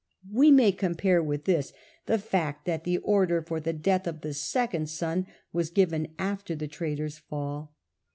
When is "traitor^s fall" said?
6.67-7.75